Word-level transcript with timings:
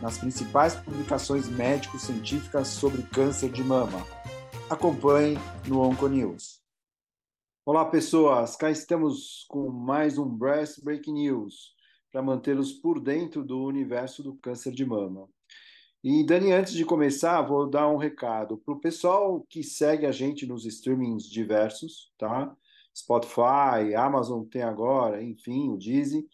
nas 0.00 0.18
principais 0.18 0.74
publicações 0.76 1.48
médico-científicas 1.48 2.68
sobre 2.68 3.02
câncer 3.02 3.50
de 3.50 3.62
mama. 3.62 4.06
Acompanhe 4.70 5.36
no 5.66 5.80
Onconews. 5.80 6.60
Olá, 7.64 7.84
pessoas! 7.84 8.56
Cá 8.56 8.70
estamos 8.70 9.44
com 9.48 9.68
mais 9.68 10.16
um 10.16 10.28
Breast 10.28 10.82
Breaking 10.82 11.14
News 11.14 11.74
para 12.12 12.22
mantê-los 12.22 12.72
por 12.72 13.00
dentro 13.00 13.44
do 13.44 13.62
universo 13.62 14.22
do 14.22 14.34
câncer 14.36 14.72
de 14.72 14.84
mama. 14.84 15.28
E, 16.02 16.24
Dani, 16.24 16.52
antes 16.52 16.72
de 16.72 16.84
começar, 16.84 17.42
vou 17.42 17.68
dar 17.68 17.88
um 17.88 17.96
recado 17.96 18.56
para 18.58 18.72
o 18.72 18.80
pessoal 18.80 19.44
que 19.50 19.64
segue 19.64 20.06
a 20.06 20.12
gente 20.12 20.46
nos 20.46 20.64
streamings 20.64 21.28
diversos, 21.28 22.12
tá? 22.16 22.54
Spotify, 22.96 23.94
Amazon 23.96 24.44
tem 24.44 24.62
agora, 24.62 25.22
enfim, 25.22 25.68
o 25.68 25.76
Disney. 25.76 26.26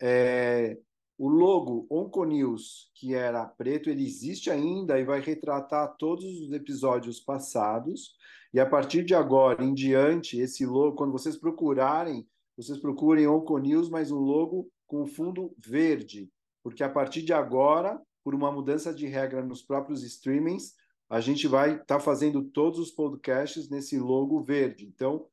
É, 0.00 0.78
o 1.18 1.28
logo 1.28 1.84
Onconews, 1.90 2.92
que 2.94 3.12
era 3.12 3.44
preto, 3.44 3.90
ele 3.90 4.06
existe 4.06 4.50
ainda 4.50 5.00
e 5.00 5.04
vai 5.04 5.20
retratar 5.20 5.96
todos 5.96 6.24
os 6.24 6.52
episódios 6.52 7.18
passados. 7.18 8.14
E 8.54 8.60
a 8.60 8.64
partir 8.64 9.04
de 9.04 9.16
agora 9.16 9.64
em 9.64 9.74
diante, 9.74 10.38
esse 10.38 10.64
logo, 10.64 10.94
quando 10.94 11.10
vocês 11.10 11.36
procurarem, 11.36 12.24
vocês 12.56 12.78
procurem 12.78 13.26
Onconews, 13.26 13.90
mas 13.90 14.12
um 14.12 14.20
logo 14.20 14.70
com 14.86 15.04
fundo 15.06 15.52
verde, 15.58 16.30
porque 16.62 16.84
a 16.84 16.88
partir 16.88 17.22
de 17.22 17.32
agora, 17.32 18.00
por 18.22 18.32
uma 18.32 18.52
mudança 18.52 18.94
de 18.94 19.06
regra 19.06 19.44
nos 19.44 19.60
próprios 19.60 20.04
streamings, 20.04 20.74
a 21.10 21.20
gente 21.20 21.48
vai 21.48 21.72
estar 21.72 21.84
tá 21.84 22.00
fazendo 22.00 22.44
todos 22.44 22.78
os 22.78 22.92
podcasts 22.92 23.68
nesse 23.68 23.98
logo 23.98 24.40
verde. 24.40 24.86
Então, 24.86 25.26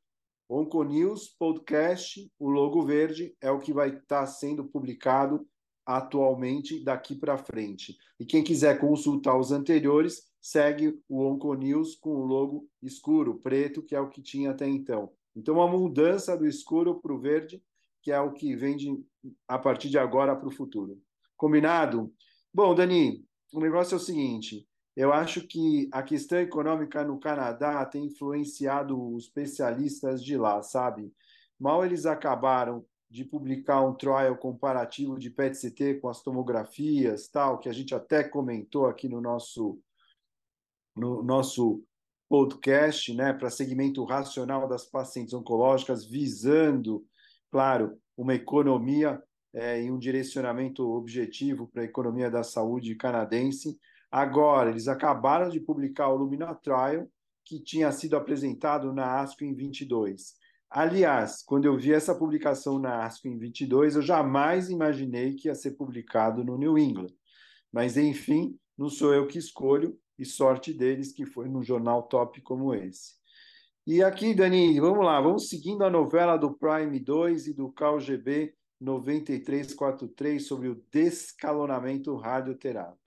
Onconews 0.50 1.30
Podcast, 1.38 2.28
o 2.40 2.50
logo 2.50 2.84
verde, 2.84 3.36
é 3.40 3.52
o 3.52 3.60
que 3.60 3.72
vai 3.72 3.90
estar 3.90 4.22
tá 4.22 4.28
sendo 4.28 4.66
publicado 4.66 5.48
atualmente 5.86 6.84
daqui 6.84 7.16
para 7.16 7.38
frente. 7.38 7.98
E 8.20 8.26
quem 8.26 8.44
quiser 8.44 8.80
consultar 8.80 9.38
os 9.38 9.52
anteriores, 9.52 10.24
segue 10.42 11.00
o 11.08 11.24
Onconews 11.24 11.96
com 11.96 12.12
o 12.12 12.26
logo 12.26 12.68
escuro, 12.82 13.36
preto, 13.36 13.82
que 13.82 13.96
é 13.96 14.00
o 14.00 14.10
que 14.10 14.22
tinha 14.22 14.52
até 14.52 14.68
então. 14.68 15.12
Então, 15.36 15.56
uma 15.56 15.68
mudança 15.68 16.38
do 16.38 16.48
escuro 16.48 17.02
para 17.02 17.14
o 17.14 17.20
verde, 17.20 17.62
que 18.02 18.12
é 18.12 18.20
o 18.20 18.32
que 18.32 18.56
vem 18.56 18.78
de, 18.78 19.04
a 19.48 19.60
partir 19.60 19.90
de 19.90 19.98
agora 19.98 20.36
para 20.36 20.48
o 20.48 20.52
futuro. 20.52 21.02
Combinado? 21.36 22.14
Bom, 22.54 22.74
Dani, 22.74 23.26
o 23.52 23.60
negócio 23.60 23.96
é 23.96 23.98
o 23.98 24.00
seguinte: 24.00 24.68
eu 24.96 25.12
acho 25.12 25.46
que 25.46 25.90
a 25.92 26.02
questão 26.02 26.40
econômica 26.40 27.04
no 27.04 27.20
Canadá 27.20 27.84
tem 27.86 28.06
influenciado 28.06 29.14
os 29.14 29.26
especialistas 29.26 30.24
de 30.24 30.38
lá, 30.38 30.62
sabe? 30.62 31.12
Mal 31.60 31.86
eles 31.86 32.06
acabaram 32.06 32.86
de 33.10 33.24
publicar 33.24 33.82
um 33.82 33.94
trial 33.94 34.36
comparativo 34.38 35.18
de 35.18 35.30
PET-CT 35.30 36.00
com 36.02 36.10
as 36.10 36.22
tomografias, 36.22 37.28
tal, 37.28 37.60
que 37.60 37.70
a 37.70 37.74
gente 37.74 37.94
até 37.94 38.24
comentou 38.24 38.88
aqui 38.88 39.08
no 39.08 39.22
nosso 39.22 39.80
no 40.96 41.22
nosso 41.22 41.84
podcast, 42.30 43.14
né, 43.14 43.34
para 43.34 43.50
segmento 43.50 44.04
racional 44.06 44.68
das 44.68 44.86
pacientes 44.86 45.34
oncológicas, 45.34 46.06
visando, 46.06 47.06
claro, 47.52 48.00
uma 48.18 48.34
economia 48.34 49.22
é, 49.54 49.84
e 49.84 49.92
um 49.92 50.00
direcionamento 50.00 50.90
objetivo 50.90 51.68
para 51.68 51.82
a 51.82 51.86
economia 51.86 52.30
da 52.30 52.44
saúde 52.44 52.96
canadense. 52.96 53.78
Agora, 54.10 54.70
eles 54.70 54.88
acabaram 54.88 55.50
de 55.50 55.60
publicar 55.60 56.08
o 56.10 56.16
Lumina 56.16 56.56
Trial, 56.56 57.08
que 57.44 57.60
tinha 57.60 57.92
sido 57.92 58.16
apresentado 58.16 58.92
na 58.92 59.20
ASCO 59.22 59.44
em 59.44 59.54
22. 59.54 60.36
Aliás, 60.70 61.42
quando 61.44 61.66
eu 61.66 61.78
vi 61.78 61.94
essa 61.94 62.16
publicação 62.16 62.80
na 62.80 63.06
ASCO 63.06 63.28
em 63.28 63.38
22, 63.38 63.96
eu 63.96 64.02
jamais 64.02 64.70
imaginei 64.70 65.36
que 65.36 65.48
ia 65.48 65.56
ser 65.56 65.72
publicado 65.72 66.44
no 66.44 66.58
New 66.58 66.78
England. 66.78 67.14
Mas, 67.72 67.98
enfim, 67.98 68.58
não 68.78 68.90
sou 68.90 69.14
eu 69.14 69.28
que 69.28 69.38
escolho, 69.38 69.98
e 70.18 70.26
sorte 70.26 70.74
deles 70.74 71.12
que 71.12 71.26
foi 71.26 71.48
num 71.50 71.64
jornal 71.64 72.04
top 72.04 72.42
como 72.42 72.74
esse. 72.74 73.14
E 73.86 74.02
aqui, 74.02 74.34
Dani, 74.34 74.80
vamos 74.80 75.06
lá, 75.06 75.22
vamos 75.22 75.48
seguindo 75.48 75.84
a 75.84 75.90
novela 75.90 76.38
do 76.38 76.54
Prime 76.54 77.00
2 77.00 77.48
e 77.48 77.54
do 77.54 77.72
CalGB 77.72 78.56
9343 78.82 80.46
sobre 80.46 80.70
o 80.70 80.84
descalonamento 80.92 82.16
radioterápico. 82.16 83.05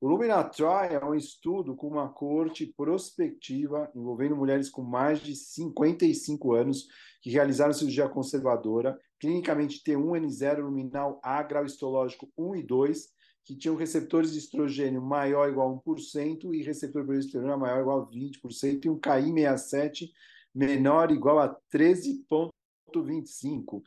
O 0.00 0.06
Lumina 0.06 0.44
Trial 0.44 0.84
é 0.84 1.04
um 1.04 1.12
estudo 1.12 1.74
com 1.74 1.88
uma 1.88 2.08
corte 2.08 2.64
prospectiva 2.64 3.90
envolvendo 3.96 4.36
mulheres 4.36 4.70
com 4.70 4.80
mais 4.80 5.20
de 5.20 5.34
55 5.34 6.54
anos 6.54 6.86
que 7.20 7.30
realizaram 7.30 7.72
cirurgia 7.72 8.08
conservadora, 8.08 8.96
clinicamente 9.18 9.82
T1N0 9.82 10.60
luminal 10.60 11.18
A, 11.20 11.42
grau 11.42 11.64
histológico 11.64 12.30
1 12.38 12.54
e 12.54 12.62
2, 12.62 13.08
que 13.44 13.56
tinham 13.56 13.74
receptores 13.74 14.32
de 14.32 14.38
estrogênio 14.38 15.02
maior 15.02 15.46
ou 15.46 15.50
igual 15.50 15.74
a 15.74 15.78
1% 15.90 16.54
e 16.54 16.62
receptor 16.62 17.02
de 17.02 17.08
progesterona 17.08 17.56
maior 17.56 17.78
ou 17.78 17.82
igual 17.82 18.02
a 18.02 18.06
20%, 18.06 18.84
e 18.84 18.88
um 18.88 19.00
KI67 19.00 20.10
menor 20.54 21.08
ou 21.08 21.14
igual 21.16 21.40
a 21.40 21.58
13,25. 21.74 23.82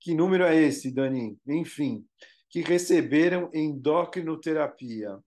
Que 0.00 0.14
número 0.14 0.42
é 0.42 0.60
esse, 0.60 0.90
Dani? 0.90 1.38
Enfim, 1.46 2.04
que 2.50 2.60
receberam 2.60 3.48
endocrinoterapia 3.54 5.22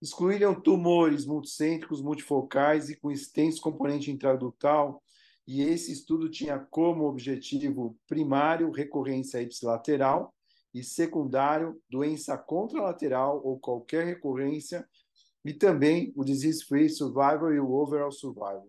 excluíram 0.00 0.58
tumores 0.58 1.26
multicêntricos, 1.26 2.00
multifocais 2.00 2.88
e 2.88 2.96
com 2.96 3.10
extenso 3.10 3.60
componente 3.60 4.10
intraductal, 4.10 5.02
e 5.46 5.62
esse 5.62 5.92
estudo 5.92 6.30
tinha 6.30 6.58
como 6.58 7.04
objetivo 7.04 7.96
primário 8.06 8.70
recorrência 8.70 9.42
ipsilateral 9.42 10.32
e 10.72 10.82
secundário 10.82 11.80
doença 11.90 12.38
contralateral 12.38 13.40
ou 13.44 13.58
qualquer 13.58 14.06
recorrência, 14.06 14.88
e 15.44 15.52
também 15.52 16.12
o 16.14 16.24
disease-free 16.24 16.88
survival 16.88 17.52
e 17.52 17.58
o 17.58 17.72
overall 17.72 18.12
survival. 18.12 18.68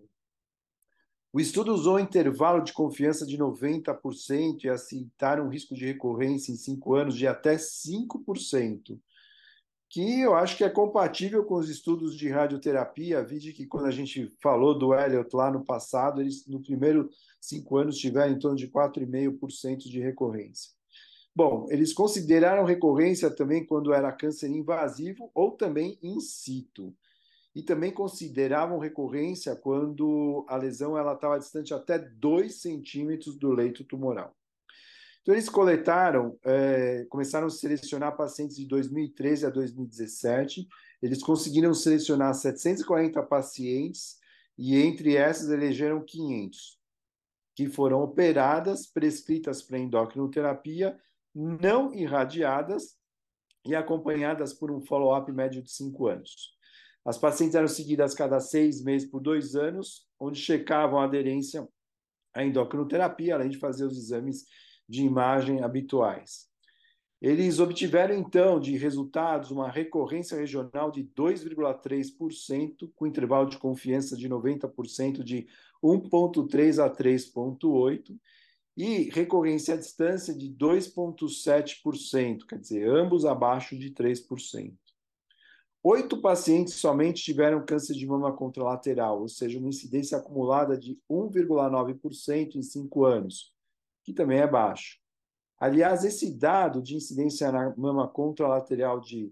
O 1.34 1.40
estudo 1.40 1.74
usou 1.74 1.96
um 1.96 2.00
intervalo 2.00 2.62
de 2.62 2.74
confiança 2.74 3.26
de 3.26 3.38
90% 3.38 4.64
e 4.64 4.70
aceitaram 4.70 5.46
um 5.46 5.50
risco 5.50 5.74
de 5.74 5.86
recorrência 5.86 6.52
em 6.52 6.58
5 6.58 6.94
anos 6.94 7.16
de 7.16 7.26
até 7.26 7.56
5% 7.56 9.00
que 9.92 10.22
eu 10.22 10.34
acho 10.36 10.56
que 10.56 10.64
é 10.64 10.70
compatível 10.70 11.44
com 11.44 11.56
os 11.56 11.70
estudos 11.70 12.16
de 12.16 12.30
radioterapia. 12.30 13.22
Vide 13.26 13.52
que 13.52 13.68
quando 13.68 13.88
a 13.88 13.92
gente 13.92 14.34
falou 14.42 14.74
do 14.74 14.94
Elliot 14.94 15.36
lá 15.36 15.52
no 15.52 15.66
passado, 15.66 16.22
eles 16.22 16.48
no 16.48 16.62
primeiro 16.62 17.10
cinco 17.42 17.76
anos 17.76 17.98
tiveram 17.98 18.32
em 18.32 18.40
torno 18.40 18.56
de 18.56 18.70
4,5% 18.70 19.90
de 19.90 20.00
recorrência. 20.00 20.72
Bom, 21.36 21.68
eles 21.70 21.92
consideraram 21.92 22.64
recorrência 22.64 23.30
também 23.30 23.66
quando 23.66 23.94
era 23.94 24.14
câncer 24.14 24.50
invasivo 24.50 25.30
ou 25.36 25.52
também 25.52 26.00
in 26.02 26.22
situ. 26.22 26.96
E 27.54 27.62
também 27.62 27.92
consideravam 27.92 28.80
recorrência 28.80 29.58
quando 29.58 30.46
a 30.48 30.56
lesão 30.56 30.98
estava 31.12 31.38
distante 31.38 31.74
até 31.74 32.00
2 32.00 32.62
centímetros 32.62 33.38
do 33.38 33.52
leito 33.52 33.84
tumoral. 33.84 34.34
Então, 35.22 35.36
eles 35.36 35.50
coletaram, 35.50 36.38
é, 36.44 37.06
começaram 37.10 37.48
a 37.48 37.50
selecionar 37.50 38.18
pacientes 38.18 38.56
de 38.56 38.66
2013 38.66 39.46
a 39.46 39.50
2017. 39.50 40.68
Eles 41.02 41.22
conseguiram 41.22 41.74
selecionar 41.74 42.34
740 42.34 43.22
pacientes 43.24 44.18
e, 44.58 44.76
entre 44.76 45.16
essas, 45.16 45.50
elegeram 45.50 46.04
500, 46.04 46.80
que 47.56 47.68
foram 47.68 48.02
operadas, 48.02 48.88
prescritas 48.88 49.62
para 49.62 49.78
endocrinoterapia, 49.78 50.98
não 51.34 51.94
irradiadas 51.94 52.96
e 53.64 53.76
acompanhadas 53.76 54.54
por 54.54 54.72
um 54.72 54.82
follow-up 54.82 55.32
médio 55.32 55.62
de 55.62 55.72
5 55.72 56.08
anos. 56.08 56.56
As 57.06 57.18
pacientes 57.18 57.56
eram 57.56 57.68
seguidas 57.68 58.14
cada 58.14 58.40
seis 58.40 58.84
meses 58.84 59.10
por 59.10 59.20
dois 59.20 59.56
anos, 59.56 60.08
onde 60.20 60.40
checavam 60.40 61.00
a 61.00 61.06
aderência 61.06 61.68
à 62.34 62.44
endocrinoterapia, 62.44 63.36
além 63.36 63.50
de 63.50 63.58
fazer 63.58 63.86
os 63.86 63.98
exames 63.98 64.46
de 64.92 65.04
imagem 65.04 65.64
habituais. 65.64 66.50
Eles 67.22 67.60
obtiveram, 67.60 68.14
então, 68.16 68.60
de 68.60 68.76
resultados 68.76 69.52
uma 69.52 69.70
recorrência 69.70 70.38
regional 70.38 70.92
de 70.92 71.04
2,3%, 71.04 72.92
com 72.96 73.08
intervalo 73.08 73.48
de 73.48 73.58
confiança 73.58 74.18
de 74.18 74.28
90% 74.28 75.24
de 75.24 75.48
1,3 75.82 76.84
a 76.84 76.90
3,8%, 76.90 78.20
e 78.76 79.10
recorrência 79.12 79.76
à 79.76 79.78
distância 79.78 80.34
de 80.34 80.50
2,7%, 80.50 82.46
quer 82.48 82.60
dizer, 82.60 82.90
ambos 82.90 83.26
abaixo 83.26 83.78
de 83.78 83.92
3%. 83.92 84.74
Oito 85.84 86.22
pacientes 86.22 86.76
somente 86.76 87.24
tiveram 87.24 87.66
câncer 87.66 87.94
de 87.94 88.06
mama 88.06 88.32
contralateral, 88.32 89.22
ou 89.22 89.28
seja, 89.28 89.58
uma 89.58 89.70
incidência 89.70 90.18
acumulada 90.18 90.78
de 90.78 91.00
1,9% 91.10 92.56
em 92.56 92.62
cinco 92.62 93.04
anos, 93.04 93.54
que 94.12 94.18
também 94.18 94.40
é 94.40 94.48
baixo. 94.48 95.00
Aliás, 95.58 96.04
esse 96.04 96.38
dado 96.38 96.82
de 96.82 96.96
incidência 96.96 97.52
na 97.52 97.76
mama 97.76 98.08
contralateral 98.08 99.00
de 99.00 99.32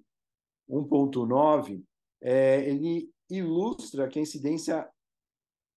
1,9, 0.69 1.83
é, 2.21 2.69
ele 2.69 3.09
ilustra 3.29 4.07
que 4.07 4.19
a 4.19 4.21
incidência 4.21 4.87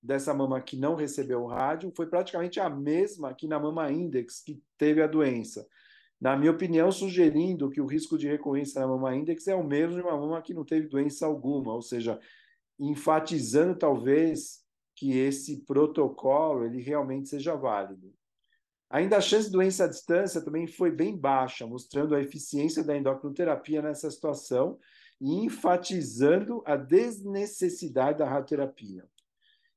dessa 0.03 0.35
mama 0.35 0.61
que 0.61 0.77
não 0.77 0.95
recebeu 0.95 1.47
rádio 1.47 1.93
foi 1.95 2.07
praticamente 2.07 2.59
a 2.59 2.69
mesma 2.69 3.35
que 3.35 3.47
na 3.47 3.59
mama 3.59 3.91
index 3.91 4.43
que 4.43 4.61
teve 4.77 5.01
a 5.01 5.07
doença 5.07 5.67
na 6.23 6.37
minha 6.37 6.53
opinião, 6.53 6.93
sugerindo 6.93 7.69
que 7.69 7.81
o 7.81 7.87
risco 7.87 8.17
de 8.17 8.29
recorrência 8.29 8.81
na 8.81 8.87
mama 8.87 9.13
index 9.13 9.49
é 9.49 9.57
o 9.57 9.65
mesmo 9.65 9.97
de 9.97 10.03
uma 10.03 10.17
mama 10.17 10.41
que 10.41 10.55
não 10.55 10.65
teve 10.65 10.87
doença 10.87 11.27
alguma, 11.27 11.75
ou 11.75 11.83
seja, 11.83 12.17
enfatizando 12.79 13.77
talvez 13.77 14.65
que 14.95 15.19
esse 15.19 15.65
protocolo 15.65 16.65
ele 16.65 16.81
realmente 16.81 17.29
seja 17.29 17.57
válido. 17.57 18.15
Ainda 18.93 19.17
a 19.17 19.21
chance 19.23 19.47
de 19.47 19.53
doença 19.53 19.85
à 19.85 19.89
distância 19.89 20.45
também 20.45 20.67
foi 20.67 20.91
bem 20.91 21.17
baixa, 21.17 21.67
mostrando 21.67 22.15
a 22.15 22.21
eficiência 22.21 22.85
da 22.85 22.95
endocrinoterapia 22.95 23.81
nessa 23.81 24.11
situação 24.11 24.79
e 25.19 25.33
enfatizando 25.47 26.63
a 26.67 26.77
desnecessidade 26.77 28.19
da 28.19 28.29
radioterapia. 28.29 29.09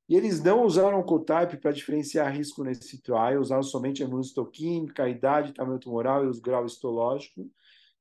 E 0.10 0.18
eles 0.18 0.44
não 0.44 0.66
usaram 0.66 1.00
o 1.00 1.04
cotype 1.06 1.56
para 1.56 1.72
diferenciar 1.72 2.36
risco 2.36 2.62
nesse 2.62 3.02
trial, 3.02 3.40
usaram 3.40 3.64
somente 3.64 4.04
a 4.04 4.06
imunistoquímica, 4.06 5.06
a 5.06 5.10
idade, 5.10 5.54
tamanho 5.54 5.80
tumoral 5.80 6.26
e 6.26 6.28
os 6.28 6.40
graus 6.40 6.74
histológicos. 6.74 7.48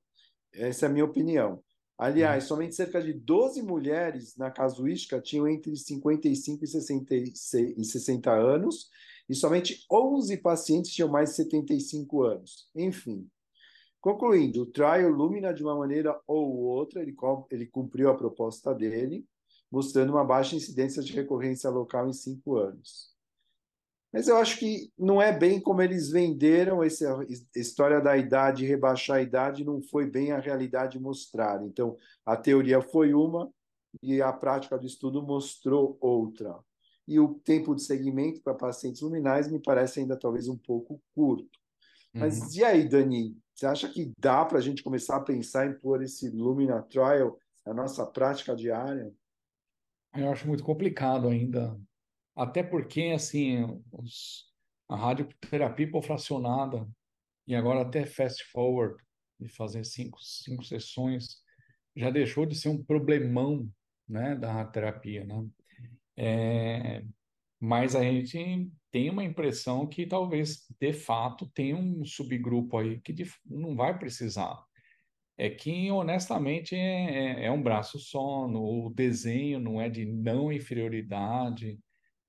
Essa 0.54 0.86
é 0.86 0.90
a 0.90 0.92
minha 0.92 1.06
opinião. 1.06 1.64
Aliás, 1.98 2.44
somente 2.44 2.76
cerca 2.76 3.02
de 3.02 3.12
12 3.12 3.64
mulheres 3.64 4.38
na 4.38 4.52
casuística 4.52 5.20
tinham 5.20 5.48
entre 5.48 5.76
55 5.76 6.64
e 6.64 6.68
66, 6.68 7.74
e 7.76 7.84
60 7.84 8.32
anos, 8.32 8.90
e 9.28 9.34
somente 9.34 9.84
11 9.92 10.38
pacientes 10.38 10.92
tinham 10.92 11.10
mais 11.10 11.32
de 11.32 11.38
75 11.38 12.22
anos. 12.22 12.70
Enfim, 12.76 13.28
concluindo, 14.04 14.64
o 14.64 14.66
trial 14.66 15.10
Lumina, 15.10 15.54
de 15.54 15.64
uma 15.64 15.78
maneira 15.78 16.20
ou 16.28 16.58
outra, 16.58 17.02
ele, 17.02 17.16
ele 17.50 17.66
cumpriu 17.66 18.10
a 18.10 18.18
proposta 18.18 18.76
dele, 18.76 19.26
mostrando 19.72 20.10
uma 20.10 20.26
baixa 20.26 20.58
incidência 20.58 21.02
de 21.02 21.14
recorrência 21.14 21.70
local 21.70 22.10
em 22.10 22.14
5 22.14 22.58
anos. 22.58 23.14
Mas 24.12 24.28
eu 24.28 24.36
acho 24.36 24.60
que 24.60 24.92
não 25.00 25.22
é 25.22 25.32
bem 25.32 25.58
como 25.58 25.82
eles 25.82 26.10
venderam 26.10 26.84
essa 26.84 27.26
história 27.56 28.02
da 28.02 28.18
idade, 28.18 28.66
rebaixar 28.66 29.18
a 29.18 29.22
idade, 29.22 29.64
não 29.64 29.82
foi 29.82 30.06
bem 30.06 30.34
a 30.34 30.38
realidade 30.38 31.00
mostrada. 31.00 31.66
Então, 31.66 31.98
a 32.26 32.36
teoria 32.36 32.82
foi 32.82 33.14
uma 33.14 33.50
e 34.02 34.22
a 34.22 34.34
prática 34.34 34.78
do 34.78 34.86
estudo 34.86 35.24
mostrou 35.24 35.98
outra. 36.02 36.60
E 37.08 37.22
o 37.22 37.36
tempo 37.36 37.74
de 37.74 37.84
segmento 37.84 38.42
para 38.42 38.54
pacientes 38.54 39.02
luminais 39.02 39.50
me 39.50 39.62
parece 39.62 40.02
ainda 40.02 40.20
talvez 40.20 40.50
um 40.50 40.58
pouco 40.58 41.02
curto. 41.16 41.63
Mas 42.14 42.40
uhum. 42.40 42.48
e 42.54 42.64
aí, 42.64 42.88
Dani? 42.88 43.38
Você 43.54 43.66
acha 43.66 43.88
que 43.88 44.12
dá 44.18 44.44
para 44.46 44.58
a 44.58 44.62
gente 44.62 44.84
começar 44.84 45.18
a 45.18 45.24
pensar 45.24 45.68
em 45.68 45.78
pôr 45.78 46.02
esse 46.02 46.30
Lumina 46.30 46.82
Trial 46.82 47.38
na 47.66 47.74
nossa 47.74 48.06
prática 48.06 48.56
diária? 48.56 49.14
Eu 50.16 50.32
acho 50.32 50.48
muito 50.48 50.64
complicado 50.64 51.28
ainda 51.28 51.80
até 52.36 52.64
porque, 52.64 53.14
assim, 53.16 53.82
os, 53.92 54.52
a 54.90 54.96
radioterapia 54.96 55.86
hipofracionada 55.86 56.88
e 57.48 57.56
agora 57.56 57.82
até 57.82 58.06
fast 58.06 58.44
forward, 58.52 58.96
de 59.40 59.50
fazer 59.50 59.84
cinco, 59.84 60.20
cinco 60.22 60.64
sessões, 60.64 61.42
já 61.96 62.10
deixou 62.10 62.46
de 62.46 62.56
ser 62.56 62.70
um 62.70 62.84
problemão 62.84 63.70
né, 64.08 64.36
da 64.36 64.52
radioterapia, 64.52 65.26
né? 65.26 65.46
É, 66.16 67.04
mas 67.66 67.96
a 67.96 68.04
gente 68.04 68.70
tem 68.92 69.10
uma 69.10 69.24
impressão 69.24 69.88
que 69.88 70.06
talvez, 70.06 70.68
de 70.78 70.92
fato, 70.92 71.50
tenha 71.54 71.78
um 71.78 72.04
subgrupo 72.04 72.78
aí 72.78 73.00
que 73.00 73.16
não 73.46 73.74
vai 73.74 73.98
precisar. 73.98 74.62
É 75.38 75.50
que, 75.50 75.90
honestamente, 75.90 76.76
é, 76.76 77.44
é, 77.44 77.46
é 77.46 77.52
um 77.52 77.64
braço 77.64 77.98
só, 78.00 78.50
no, 78.50 78.88
o 78.88 78.90
desenho 78.90 79.62
não 79.62 79.80
é 79.80 79.88
de 79.88 80.04
não 80.04 80.52
inferioridade, 80.52 81.80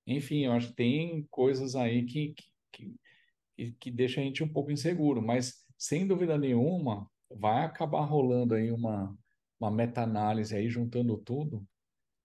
enfim, 0.07 0.45
eu 0.45 0.53
acho 0.53 0.69
que 0.69 0.75
tem 0.75 1.27
coisas 1.29 1.75
aí 1.75 2.05
que, 2.05 2.33
que, 2.71 2.95
que, 3.57 3.71
que 3.73 3.91
deixa 3.91 4.21
a 4.21 4.23
gente 4.23 4.41
um 4.41 4.47
pouco 4.47 4.71
inseguro, 4.71 5.21
mas 5.21 5.65
sem 5.77 6.07
dúvida 6.07 6.37
nenhuma 6.37 7.11
vai 7.29 7.65
acabar 7.65 8.05
rolando 8.05 8.55
aí 8.55 8.71
uma, 8.71 9.13
uma 9.59 9.69
meta-análise 9.69 10.55
aí 10.55 10.69
juntando 10.69 11.17
tudo 11.17 11.67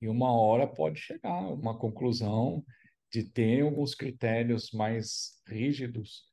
e 0.00 0.08
uma 0.08 0.32
hora 0.32 0.64
pode 0.64 1.00
chegar 1.00 1.40
uma 1.52 1.76
conclusão 1.76 2.64
de 3.10 3.24
ter 3.24 3.62
alguns 3.62 3.94
critérios 3.94 4.70
mais 4.72 5.40
rígidos. 5.46 6.24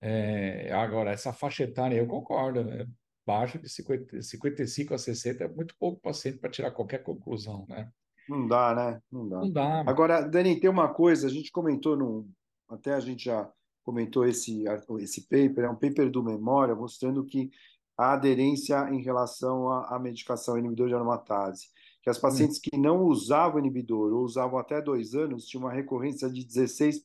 É, 0.00 0.72
agora, 0.72 1.10
essa 1.10 1.32
faixa 1.32 1.64
etária, 1.64 1.96
eu 1.96 2.06
concordo, 2.06 2.64
né? 2.64 2.86
baixo 3.26 3.58
de 3.58 3.68
50, 3.68 4.22
55 4.22 4.94
a 4.94 4.98
60 4.98 5.44
é 5.44 5.48
muito 5.48 5.74
pouco 5.78 6.00
paciente 6.00 6.38
para 6.38 6.48
tirar 6.48 6.70
qualquer 6.70 7.02
conclusão, 7.02 7.66
né? 7.68 7.90
Não 8.28 8.46
dá, 8.46 8.74
né? 8.74 9.02
Não 9.10 9.28
dá. 9.28 9.40
Não 9.40 9.50
dá. 9.50 9.80
Agora, 9.86 10.22
Dani, 10.22 10.60
tem 10.60 10.70
uma 10.70 10.92
coisa, 10.92 11.26
a 11.26 11.30
gente 11.30 11.50
comentou 11.50 11.96
no. 11.96 12.28
Até 12.68 12.94
a 12.94 13.00
gente 13.00 13.24
já 13.24 13.50
comentou 13.84 14.26
esse, 14.26 14.64
esse 15.00 15.22
paper, 15.28 15.64
é 15.64 15.70
um 15.70 15.76
paper 15.76 16.10
do 16.10 16.22
Memória, 16.22 16.74
mostrando 16.74 17.24
que 17.24 17.50
a 17.96 18.12
aderência 18.12 18.88
em 18.90 19.02
relação 19.02 19.70
à, 19.70 19.96
à 19.96 19.98
medicação 19.98 20.58
inibidor 20.58 20.88
de 20.88 20.94
aromatase. 20.94 21.68
Que 22.02 22.10
as 22.10 22.18
pacientes 22.18 22.60
que 22.60 22.76
não 22.76 23.02
usavam 23.02 23.58
inibidor 23.58 24.12
ou 24.12 24.22
usavam 24.22 24.58
até 24.58 24.80
dois 24.80 25.14
anos 25.14 25.46
tinham 25.46 25.64
uma 25.64 25.72
recorrência 25.72 26.30
de 26.30 26.44
16%, 26.44 27.02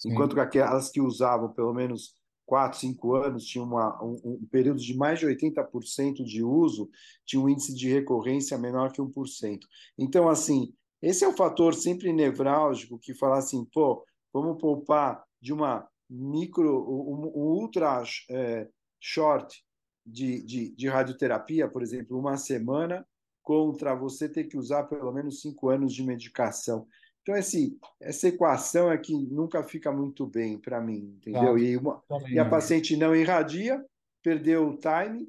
Sim. 0.00 0.10
enquanto 0.10 0.34
que 0.34 0.40
aquelas 0.40 0.90
que 0.90 1.00
usavam 1.00 1.52
pelo 1.52 1.72
menos 1.72 2.14
4, 2.46 2.78
5 2.78 3.14
anos, 3.14 3.44
tinha 3.44 3.64
uma, 3.64 4.02
um, 4.02 4.20
um, 4.24 4.46
período 4.50 4.80
de 4.80 4.96
mais 4.96 5.18
de 5.18 5.26
80% 5.26 6.24
de 6.24 6.42
uso, 6.42 6.90
tinha 7.24 7.40
um 7.40 7.48
índice 7.48 7.74
de 7.74 7.88
recorrência 7.88 8.58
menor 8.58 8.92
que 8.92 9.00
1%. 9.00 9.60
Então, 9.98 10.28
assim, 10.28 10.72
esse 11.00 11.24
é 11.24 11.28
o 11.28 11.36
fator 11.36 11.74
sempre 11.74 12.12
nevrálgico 12.12 12.98
que 12.98 13.14
fala 13.14 13.38
assim, 13.38 13.64
pô, 13.72 14.04
vamos 14.32 14.60
poupar 14.60 15.22
de 15.40 15.52
uma 15.52 15.86
micro, 16.08 16.82
um, 16.82 17.26
um 17.34 17.42
ultra 17.60 18.02
é, 18.30 18.68
short 19.00 19.64
de, 20.04 20.42
de, 20.42 20.70
de 20.74 20.88
radioterapia, 20.88 21.68
por 21.68 21.82
exemplo, 21.82 22.18
uma 22.18 22.36
semana, 22.36 23.06
contra 23.42 23.94
você 23.94 24.28
ter 24.28 24.44
que 24.44 24.56
usar 24.56 24.84
pelo 24.84 25.12
menos 25.12 25.40
cinco 25.40 25.68
anos 25.68 25.92
de 25.92 26.02
medicação. 26.02 26.86
Então, 27.22 27.36
esse, 27.36 27.78
essa 28.00 28.28
equação 28.28 28.92
é 28.92 28.98
que 28.98 29.14
nunca 29.14 29.62
fica 29.62 29.90
muito 29.90 30.26
bem 30.26 30.58
para 30.58 30.80
mim, 30.80 31.16
entendeu? 31.16 31.58
E, 31.58 31.76
uma, 31.76 32.02
e, 32.28 32.38
a 32.38 32.44
paciente 32.44 32.96
não 32.96 33.16
irradia, 33.16 33.82
perdeu 34.22 34.68
o 34.68 34.76
time 34.76 35.26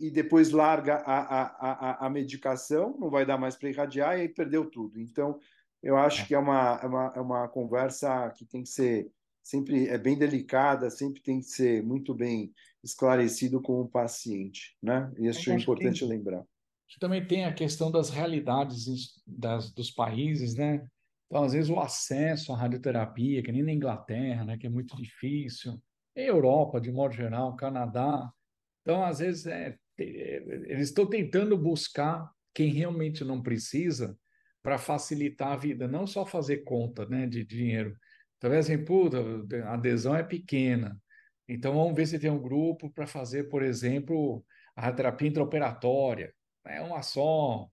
e 0.00 0.10
depois 0.10 0.50
larga 0.50 0.96
a, 0.96 1.20
a, 1.20 1.42
a, 1.42 2.06
a 2.06 2.10
medicação, 2.10 2.96
não 2.98 3.08
vai 3.08 3.24
dar 3.24 3.38
mais 3.38 3.56
para 3.56 3.70
irradiar 3.70 4.18
e 4.18 4.22
aí 4.22 4.28
perdeu 4.28 4.68
tudo. 4.68 4.98
Então, 5.00 5.38
eu 5.80 5.96
acho 5.96 6.22
é. 6.22 6.26
que 6.26 6.34
é 6.34 6.38
uma, 6.38 6.80
é 6.82 6.86
uma, 6.86 7.12
é 7.14 7.20
uma 7.20 7.48
conversa 7.48 8.30
que 8.30 8.44
tem 8.44 8.62
que 8.62 8.68
ser 8.68 9.08
sempre 9.48 9.88
é 9.88 9.96
bem 9.96 10.16
delicada, 10.16 10.90
sempre 10.90 11.22
tem 11.22 11.40
que 11.40 11.46
ser 11.46 11.82
muito 11.82 12.14
bem 12.14 12.52
esclarecido 12.84 13.62
com 13.62 13.80
o 13.80 13.88
paciente, 13.88 14.76
né? 14.82 15.10
Isso 15.16 15.50
é 15.50 15.54
importante 15.54 16.00
que, 16.00 16.04
lembrar. 16.04 16.44
Que 16.86 16.98
também 16.98 17.26
tem 17.26 17.46
a 17.46 17.54
questão 17.54 17.90
das 17.90 18.10
realidades 18.10 19.22
das, 19.26 19.72
dos 19.72 19.90
países, 19.90 20.54
né? 20.54 20.86
Então, 21.26 21.42
às 21.42 21.54
vezes, 21.54 21.70
o 21.70 21.80
acesso 21.80 22.52
à 22.52 22.58
radioterapia, 22.58 23.42
que 23.42 23.50
nem 23.50 23.62
na 23.62 23.72
Inglaterra, 23.72 24.44
né, 24.44 24.58
que 24.58 24.66
é 24.66 24.70
muito 24.70 24.94
difícil, 24.96 25.80
Europa, 26.14 26.80
de 26.80 26.92
modo 26.92 27.14
geral, 27.14 27.56
Canadá. 27.56 28.30
Então, 28.82 29.02
às 29.02 29.18
vezes, 29.18 29.46
é, 29.46 29.78
eles 29.98 30.88
estão 30.88 31.06
tentando 31.06 31.56
buscar 31.56 32.30
quem 32.54 32.70
realmente 32.70 33.24
não 33.24 33.42
precisa 33.42 34.18
para 34.62 34.78
facilitar 34.78 35.52
a 35.52 35.56
vida, 35.56 35.88
não 35.88 36.06
só 36.06 36.26
fazer 36.26 36.58
conta 36.64 37.06
né, 37.06 37.26
de 37.26 37.44
dinheiro. 37.44 37.96
Talvez 38.40 38.66
assim, 38.66 38.84
puta, 38.84 39.18
a 39.64 39.74
adesão 39.74 40.14
é 40.14 40.22
pequena. 40.22 40.96
Então, 41.48 41.74
vamos 41.74 41.96
ver 41.96 42.06
se 42.06 42.18
tem 42.18 42.30
um 42.30 42.40
grupo 42.40 42.90
para 42.90 43.06
fazer, 43.06 43.44
por 43.48 43.62
exemplo, 43.62 44.44
a 44.76 44.92
terapia 44.92 45.28
intraoperatória. 45.28 46.32
É 46.66 46.80
uma 46.80 47.02
só. 47.02 47.68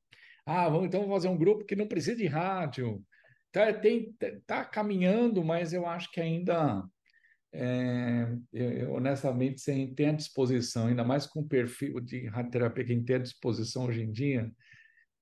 Ah, 0.45 0.69
vamos, 0.69 0.87
então 0.87 1.07
fazer 1.09 1.27
um 1.27 1.37
grupo 1.37 1.65
que 1.65 1.75
não 1.75 1.87
precisa 1.87 2.15
de 2.15 2.25
rádio. 2.25 3.03
Tá, 3.51 3.71
tem, 3.73 4.13
tá 4.45 4.65
caminhando, 4.65 5.43
mas 5.43 5.73
eu 5.73 5.85
acho 5.85 6.11
que 6.11 6.21
ainda, 6.21 6.83
é, 7.53 8.27
eu, 8.51 8.71
eu, 8.71 8.93
honestamente, 8.93 9.61
sem 9.61 9.93
ter 9.93 10.07
à 10.07 10.11
disposição, 10.11 10.87
ainda 10.87 11.03
mais 11.03 11.25
com 11.25 11.41
o 11.41 11.47
perfil 11.47 11.99
de 11.99 12.27
radioterapia 12.27 12.85
que 12.85 12.93
a 12.93 13.03
tem 13.03 13.15
à 13.15 13.19
disposição 13.19 13.85
hoje 13.85 14.03
em 14.03 14.11
dia, 14.11 14.51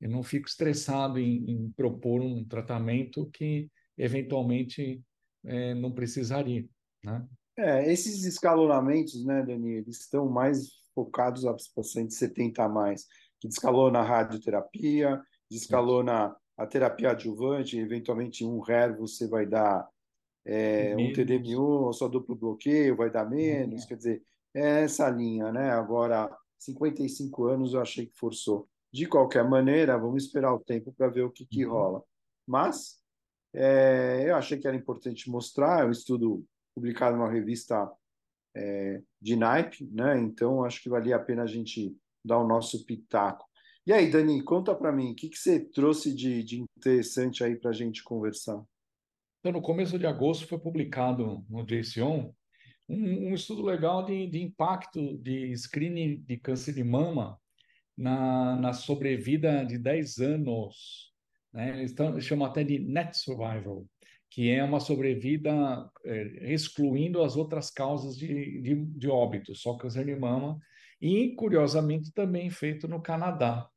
eu 0.02 0.10
não 0.10 0.24
fico 0.24 0.48
estressado 0.48 1.20
em, 1.20 1.50
em 1.50 1.72
propor 1.72 2.22
um 2.22 2.44
tratamento 2.46 3.30
que 3.32 3.70
eventualmente 3.98 5.02
é, 5.46 5.74
não 5.74 5.92
precisaria, 5.92 6.68
né? 7.04 7.26
É, 7.56 7.92
esses 7.92 8.26
escalonamentos, 8.26 9.24
né, 9.26 9.44
Dani, 9.44 9.74
eles 9.74 10.00
estão 10.00 10.28
mais 10.28 10.70
focados 10.96 11.46
aos 11.46 11.68
pacientes 11.68 12.18
70 12.18 12.64
a 12.64 12.70
mais, 12.70 13.06
que 13.40 13.48
descalona 13.48 14.00
a 14.00 14.04
radioterapia, 14.04 15.22
descalona 15.50 16.36
a 16.58 16.66
terapia 16.66 17.12
adjuvante, 17.12 17.78
eventualmente 17.78 18.44
um 18.44 18.60
RER 18.60 18.98
você 18.98 19.28
vai 19.28 19.46
dar 19.46 19.88
é, 20.46 20.96
um 20.96 21.14
TDM1 21.14 21.60
ou 21.60 21.94
só 21.94 22.08
duplo 22.08 22.36
bloqueio, 22.36 22.96
vai 22.96 23.12
dar 23.12 23.30
menos, 23.30 23.84
é. 23.84 23.88
quer 23.88 23.98
dizer, 23.98 24.24
é 24.54 24.84
essa 24.84 25.10
linha, 25.10 25.52
né? 25.52 25.72
Agora, 25.72 26.36
55 26.60 27.46
anos 27.46 27.74
eu 27.74 27.82
achei 27.82 28.06
que 28.06 28.18
forçou. 28.18 28.68
De 28.92 29.08
qualquer 29.08 29.48
maneira, 29.48 29.98
vamos 29.98 30.24
esperar 30.24 30.54
o 30.54 30.60
tempo 30.60 30.94
para 30.94 31.08
ver 31.08 31.24
o 31.24 31.32
que, 31.32 31.46
que 31.46 31.66
uhum. 31.66 31.72
rola. 31.72 32.04
Mas 32.46 33.00
é, 33.54 34.30
eu 34.30 34.36
achei 34.36 34.58
que 34.58 34.68
era 34.68 34.76
importante 34.76 35.30
mostrar, 35.30 35.82
é 35.82 35.86
um 35.86 35.92
estudo 35.92 36.46
publicado 36.76 37.16
numa 37.16 37.32
revista 37.32 37.92
é, 38.56 39.02
de 39.22 39.36
naipe, 39.36 39.90
né? 39.92 40.20
Então 40.20 40.64
acho 40.64 40.82
que 40.82 40.90
valia 40.90 41.16
a 41.16 41.20
pena 41.20 41.44
a 41.44 41.48
gente 41.48 41.96
dar 42.24 42.40
o 42.40 42.48
nosso 42.48 42.86
pitaco. 42.86 43.46
E 43.86 43.92
aí, 43.92 44.10
Dani, 44.10 44.42
conta 44.44 44.74
para 44.74 44.92
mim, 44.92 45.12
o 45.12 45.16
que, 45.16 45.28
que 45.28 45.38
você 45.38 45.60
trouxe 45.60 46.14
de, 46.14 46.42
de 46.44 46.62
interessante 46.62 47.44
aí 47.44 47.56
para 47.56 47.72
a 47.72 47.74
gente 47.74 48.02
conversar? 48.04 48.64
Então, 49.40 49.52
no 49.52 49.62
começo 49.62 50.00
de 50.00 50.08
agosto 50.08 50.48
foi 50.48 50.58
publicado 50.58 51.46
no 51.50 51.66
JCON 51.66 52.34
um, 52.88 53.30
um 53.30 53.34
estudo 53.34 53.62
legal 53.64 54.06
de, 54.06 54.28
de, 54.28 54.42
impacto 54.42 55.18
de 55.18 55.56
screening 55.58 56.22
de 56.22 56.38
câncer 56.38 56.74
de 56.74 56.84
mama 56.84 57.40
na, 57.98 58.56
na 58.56 58.74
sobrevida 58.74 59.66
de 59.66 59.78
10 59.78 60.18
anos. 60.20 61.13
Né? 61.54 61.80
Eles, 61.80 61.98
eles 61.98 62.26
chamam 62.26 62.48
até 62.48 62.64
de 62.64 62.80
net 62.80 63.18
survival, 63.18 63.86
que 64.30 64.50
é 64.50 64.64
uma 64.64 64.80
sobrevida 64.80 65.90
é, 66.04 66.54
excluindo 66.54 67.22
as 67.22 67.36
outras 67.36 67.70
causas 67.70 68.18
de, 68.18 68.62
de, 68.62 68.76
de 68.76 69.08
óbito, 69.08 69.54
só 69.56 69.76
câncer 69.78 70.06
de 70.06 70.16
mama, 70.16 70.60
e 71.00 71.36
curiosamente 71.36 72.12
também 72.12 72.50
feito 72.50 72.88
no 72.88 73.02
Canadá. 73.02 73.68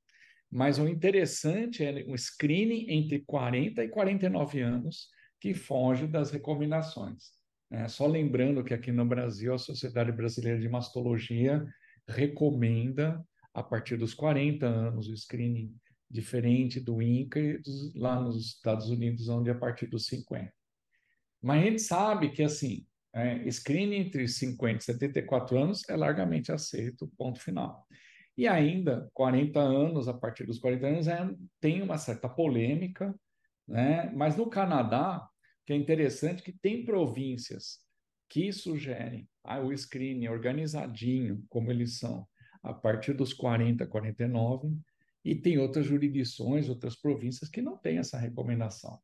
Mas 0.50 0.78
o 0.78 0.88
interessante 0.88 1.84
é 1.84 2.04
um 2.08 2.16
screening 2.16 2.86
entre 2.88 3.20
40 3.20 3.84
e 3.84 3.88
49 3.88 4.60
anos 4.60 5.08
que 5.40 5.52
foge 5.52 6.06
das 6.06 6.30
recomendações. 6.30 7.36
É, 7.70 7.88
só 7.88 8.06
lembrando 8.06 8.62
que 8.62 8.72
aqui 8.72 8.92
no 8.92 9.04
Brasil 9.04 9.52
a 9.52 9.58
Sociedade 9.58 10.12
Brasileira 10.12 10.58
de 10.58 10.68
Mastologia 10.68 11.66
recomenda 12.08 13.20
a 13.52 13.62
partir 13.62 13.96
dos 13.96 14.14
40 14.14 14.64
anos 14.64 15.08
o 15.08 15.16
screening 15.16 15.74
diferente 16.10 16.80
do 16.80 17.02
INCA 17.02 17.60
lá 17.94 18.20
nos 18.20 18.46
Estados 18.46 18.88
Unidos, 18.88 19.28
onde 19.28 19.50
é 19.50 19.52
a 19.52 19.58
partir 19.58 19.86
dos 19.86 20.06
50. 20.06 20.52
Mas 21.42 21.62
a 21.62 21.64
gente 21.64 21.82
sabe 21.82 22.30
que 22.30 22.42
assim, 22.42 22.86
é, 23.14 23.50
screening 23.50 23.96
entre 23.96 24.28
50 24.28 24.78
e 24.78 24.84
74 24.84 25.58
anos 25.58 25.88
é 25.88 25.96
largamente 25.96 26.52
aceito, 26.52 27.10
ponto 27.16 27.40
final. 27.40 27.86
E 28.36 28.46
ainda, 28.46 29.10
40 29.14 29.58
anos, 29.58 30.08
a 30.08 30.14
partir 30.14 30.44
dos 30.44 30.58
40 30.58 30.86
anos, 30.86 31.08
é, 31.08 31.30
tem 31.60 31.80
uma 31.80 31.96
certa 31.96 32.28
polêmica, 32.28 33.14
né? 33.66 34.12
mas 34.14 34.36
no 34.36 34.50
Canadá, 34.50 35.26
que 35.64 35.72
é 35.72 35.76
interessante 35.76 36.42
que 36.42 36.52
tem 36.52 36.84
províncias 36.84 37.78
que 38.28 38.52
sugerem 38.52 39.28
ah, 39.42 39.60
o 39.60 39.76
screening 39.76 40.28
organizadinho, 40.28 41.42
como 41.48 41.70
eles 41.70 41.98
são, 41.98 42.26
a 42.62 42.74
partir 42.74 43.14
dos 43.14 43.32
40, 43.32 43.86
49, 43.86 44.76
e 45.26 45.34
tem 45.34 45.58
outras 45.58 45.84
jurisdições, 45.84 46.68
outras 46.68 46.94
províncias 46.94 47.50
que 47.50 47.60
não 47.60 47.76
têm 47.76 47.98
essa 47.98 48.16
recomendação. 48.16 48.96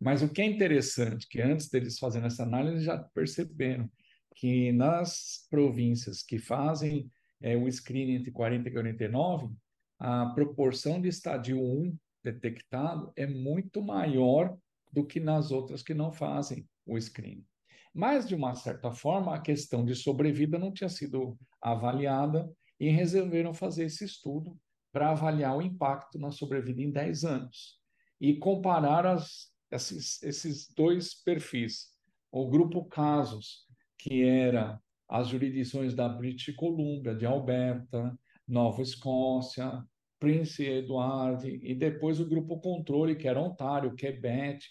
Mas 0.00 0.20
o 0.20 0.28
que 0.28 0.42
é 0.42 0.44
interessante, 0.44 1.28
que 1.28 1.40
antes 1.40 1.68
deles 1.68 1.96
fazerem 1.96 2.26
essa 2.26 2.42
análise, 2.42 2.84
já 2.84 2.98
perceberam 2.98 3.88
que 4.34 4.72
nas 4.72 5.46
províncias 5.48 6.24
que 6.24 6.40
fazem 6.40 7.08
é, 7.40 7.56
o 7.56 7.70
screening 7.70 8.16
entre 8.16 8.32
40 8.32 8.68
e 8.68 8.72
49, 8.72 9.54
a 10.00 10.26
proporção 10.34 11.00
de 11.00 11.08
estadio 11.08 11.62
1 11.62 11.96
detectado 12.24 13.12
é 13.14 13.24
muito 13.24 13.80
maior 13.80 14.58
do 14.92 15.06
que 15.06 15.20
nas 15.20 15.52
outras 15.52 15.84
que 15.84 15.94
não 15.94 16.10
fazem 16.10 16.68
o 16.84 17.00
screening. 17.00 17.46
Mas, 17.94 18.26
de 18.26 18.34
uma 18.34 18.56
certa 18.56 18.90
forma, 18.90 19.32
a 19.32 19.40
questão 19.40 19.84
de 19.84 19.94
sobrevida 19.94 20.58
não 20.58 20.72
tinha 20.72 20.88
sido 20.88 21.38
avaliada 21.62 22.52
e 22.80 22.88
resolveram 22.88 23.54
fazer 23.54 23.84
esse 23.84 24.04
estudo 24.04 24.58
para 24.94 25.10
avaliar 25.10 25.56
o 25.56 25.60
impacto 25.60 26.20
na 26.20 26.30
sobrevida 26.30 26.80
em 26.80 26.92
10 26.92 27.24
anos 27.24 27.80
e 28.20 28.36
comparar 28.36 29.04
as, 29.04 29.52
esses, 29.68 30.22
esses 30.22 30.72
dois 30.72 31.12
perfis. 31.12 31.88
O 32.30 32.48
grupo 32.48 32.84
casos, 32.84 33.66
que 33.98 34.22
era 34.22 34.80
as 35.08 35.26
jurisdições 35.26 35.94
da 35.94 36.08
British 36.08 36.54
Columbia, 36.54 37.12
de 37.12 37.26
Alberta, 37.26 38.16
Nova 38.46 38.82
Escócia, 38.82 39.82
Prince 40.20 40.64
Edward, 40.64 41.44
e 41.44 41.74
depois 41.74 42.20
o 42.20 42.28
grupo 42.28 42.60
controle, 42.60 43.16
que 43.16 43.26
era 43.26 43.42
Ontário, 43.42 43.96
Quebec, 43.96 44.64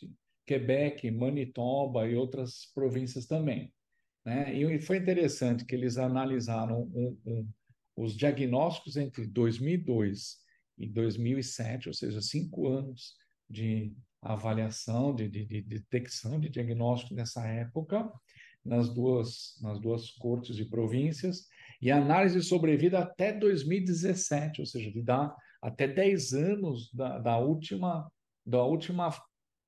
Quebec, 0.45 1.11
Manitoba 1.11 2.07
e 2.07 2.15
outras 2.15 2.71
províncias 2.73 3.25
também. 3.25 3.73
Né? 4.23 4.53
E 4.55 4.79
foi 4.79 4.97
interessante 4.97 5.65
que 5.65 5.75
eles 5.75 5.97
analisaram 5.97 6.83
um, 6.95 7.17
um, 7.25 7.47
os 7.95 8.15
diagnósticos 8.15 8.97
entre 8.97 9.25
2002 9.27 10.37
e 10.77 10.87
2007, 10.87 11.87
ou 11.87 11.93
seja, 11.93 12.21
cinco 12.21 12.67
anos 12.67 13.15
de 13.49 13.93
avaliação, 14.21 15.13
de, 15.13 15.27
de, 15.27 15.45
de 15.45 15.61
detecção 15.61 16.39
de 16.39 16.49
diagnóstico 16.49 17.13
nessa 17.13 17.45
época, 17.45 18.11
nas 18.63 18.89
duas, 18.93 19.59
nas 19.61 19.79
duas 19.79 20.11
cortes 20.11 20.55
de 20.55 20.65
províncias, 20.65 21.47
e 21.81 21.91
análise 21.91 22.39
de 22.39 22.45
sobrevida 22.45 22.99
até 22.99 23.33
2017, 23.33 24.61
ou 24.61 24.65
seja, 24.65 24.89
de 24.89 25.01
dar 25.01 25.35
até 25.61 25.87
10 25.87 26.33
anos 26.33 26.91
da, 26.93 27.19
da 27.19 27.37
última, 27.37 28.09
da 28.45 28.63
última 28.63 29.09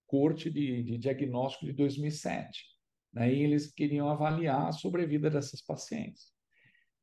corte 0.08 0.50
de, 0.50 0.82
de 0.84 0.98
diagnóstico 0.98 1.66
de 1.66 1.74
2007. 1.74 2.64
Aí 3.16 3.42
eles 3.42 3.72
queriam 3.72 4.10
avaliar 4.10 4.68
a 4.68 4.72
sobrevida 4.72 5.30
dessas 5.30 5.62
pacientes. 5.62 6.34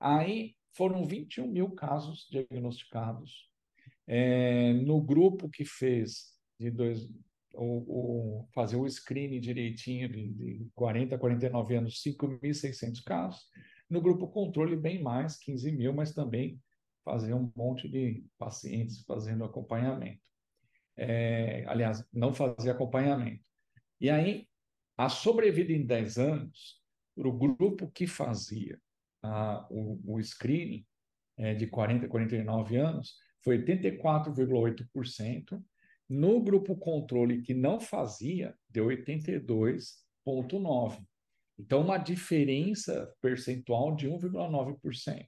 Aí 0.01 0.55
foram 0.75 1.05
21 1.05 1.49
mil 1.49 1.71
casos 1.71 2.27
diagnosticados. 2.31 3.51
É, 4.07 4.73
no 4.73 5.01
grupo 5.01 5.49
que 5.49 5.65
fez 5.65 6.33
de 6.59 6.71
dois, 6.71 7.09
o, 7.55 8.43
o, 8.43 8.49
fazer 8.55 8.77
o 8.77 8.89
screening 8.89 9.41
direitinho 9.41 10.09
de, 10.09 10.33
de 10.33 10.67
40 10.75 11.15
a 11.15 11.19
49 11.19 11.77
anos, 11.77 12.03
5.600 12.03 13.03
casos. 13.05 13.43
No 13.89 14.01
grupo 14.01 14.29
controle, 14.29 14.77
bem 14.77 15.03
mais, 15.03 15.37
15 15.39 15.71
mil, 15.73 15.93
mas 15.93 16.15
também 16.15 16.61
fazer 17.05 17.35
um 17.35 17.53
monte 17.55 17.89
de 17.89 18.25
pacientes 18.39 19.03
fazendo 19.05 19.45
acompanhamento. 19.45 20.23
é, 20.97 21.65
aliás, 21.67 22.05
não 22.13 22.33
fazia 22.33 22.73
acompanhamento. 22.73 23.45
E 24.01 24.09
aí, 24.09 24.47
a 24.97 25.09
sobrevida 25.09 25.73
em 25.73 25.85
10 25.85 26.19
anos, 26.19 26.81
para 27.15 27.29
o 27.29 27.37
grupo 27.37 27.91
que 27.91 28.07
fazia 28.07 28.81
a, 29.23 29.67
o, 29.71 30.01
o 30.05 30.23
screening 30.23 30.85
é, 31.37 31.55
de 31.55 31.67
40 31.67 32.07
a 32.07 32.09
49 32.09 32.77
anos, 32.77 33.17
foi 33.43 33.59
84,8%. 33.59 35.63
No 36.09 36.41
grupo 36.43 36.75
controle 36.77 37.43
que 37.43 37.55
não 37.55 37.79
fazia, 37.81 38.57
deu 38.69 38.87
82,9%. 38.87 41.05
Então, 41.59 41.83
uma 41.83 41.99
diferença 41.99 43.13
percentual 43.21 43.95
de 43.95 44.09
1,9%. 44.09 45.27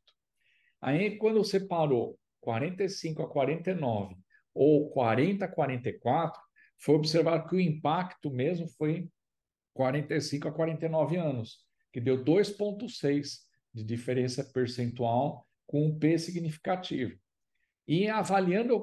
Aí, 0.81 1.17
quando 1.17 1.39
você 1.39 1.61
parou 1.61 2.19
45 2.41 3.23
a 3.23 3.29
49 3.29 4.17
ou 4.55 4.89
40 4.91 5.45
a 5.45 5.49
44, 5.49 6.41
foi 6.79 6.95
observado 6.95 7.49
que 7.49 7.57
o 7.57 7.61
impacto 7.61 8.31
mesmo 8.31 8.69
foi 8.69 9.09
45 9.73 10.49
a 10.49 10.53
49 10.53 11.17
anos, 11.17 11.59
que 11.93 12.01
deu 12.01 12.23
2,6 12.23 13.41
de 13.75 13.83
diferença 13.83 14.45
percentual 14.45 15.47
com 15.67 15.87
um 15.87 15.99
P 15.99 16.19
significativo. 16.19 17.19
E 17.87 18.09
avaliando 18.09 18.75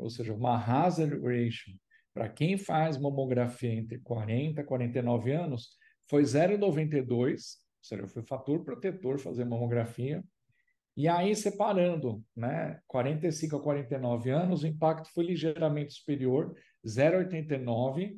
ou 0.00 0.10
seja, 0.10 0.34
uma 0.34 0.56
hazard 0.56 1.18
ratio, 1.22 1.74
para 2.12 2.28
quem 2.28 2.58
faz 2.58 2.98
mamografia 2.98 3.72
entre 3.72 3.98
40 3.98 4.60
e 4.60 4.64
49 4.64 5.32
anos, 5.32 5.70
foi 6.08 6.22
0,92, 6.22 7.08
ou 7.10 7.38
seja, 7.80 8.06
foi 8.06 8.22
fator 8.22 8.62
protetor 8.64 9.18
fazer 9.18 9.44
mamografia. 9.44 10.22
E 10.96 11.08
aí, 11.08 11.34
separando, 11.34 12.22
né, 12.36 12.78
45 12.86 13.56
a 13.56 13.62
49 13.62 14.30
anos, 14.30 14.62
o 14.62 14.66
impacto 14.66 15.10
foi 15.12 15.24
ligeiramente 15.24 15.94
superior, 15.94 16.54
0,89, 16.86 18.16